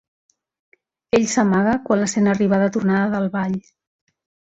[1.17, 3.59] Ell s'amaga quan la sent arribar de tornada del ball.